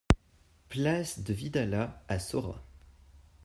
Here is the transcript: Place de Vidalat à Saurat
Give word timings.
Place 0.67 1.19
de 1.19 1.31
Vidalat 1.31 2.03
à 2.07 2.17
Saurat 2.17 2.63